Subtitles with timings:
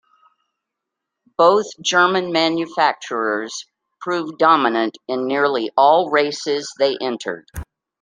[1.37, 3.67] Both German manufacturers
[3.99, 7.45] proved dominant in nearly all races they entered.